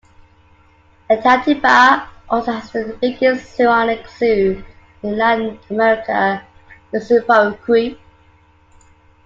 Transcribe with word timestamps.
Itatiba 1.11 2.07
also 2.27 2.51
has 2.53 2.71
the 2.71 2.97
biggest 2.99 3.55
thematic 3.55 4.07
zoo 4.09 4.65
in 5.03 5.15
Latin 5.15 5.59
America, 5.69 6.43
the 6.91 6.97
"Zooparque". 6.97 7.99